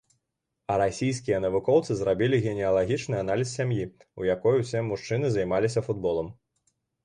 [0.71, 3.79] А расійскія навукоўцы зрабілі генеалагічны аналіз сям'і,
[4.23, 6.37] у якой усе мужчыны займаліся футболам.